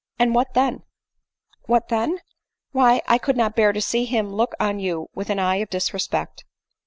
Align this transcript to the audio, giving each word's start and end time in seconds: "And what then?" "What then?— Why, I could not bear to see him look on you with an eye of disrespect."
"And 0.17 0.33
what 0.33 0.55
then?" 0.55 0.81
"What 1.67 1.89
then?— 1.89 2.17
Why, 2.71 3.03
I 3.07 3.19
could 3.19 3.37
not 3.37 3.55
bear 3.55 3.71
to 3.71 3.79
see 3.79 4.05
him 4.05 4.33
look 4.33 4.55
on 4.59 4.79
you 4.79 5.11
with 5.13 5.29
an 5.29 5.37
eye 5.37 5.57
of 5.57 5.69
disrespect." 5.69 6.43